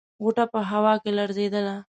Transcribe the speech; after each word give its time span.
غوټه 0.23 0.45
په 0.53 0.59
هوا 0.69 0.93
کې 1.03 1.11
لړزېدله. 1.17 1.75